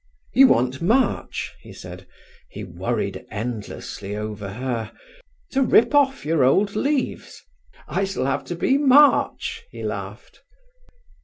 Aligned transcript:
"You 0.33 0.47
want 0.47 0.81
March," 0.81 1.53
he 1.61 1.71
said—he 1.71 2.63
worried 2.63 3.23
endlessly 3.29 4.15
over 4.15 4.49
her—"to 4.53 5.61
rip 5.61 5.93
off 5.93 6.25
your 6.25 6.43
old 6.43 6.75
leaves. 6.75 7.39
I 7.87 8.05
s'll 8.05 8.25
have 8.25 8.43
to 8.45 8.55
be 8.55 8.79
March," 8.79 9.63
he 9.69 9.83
laughed. 9.83 10.41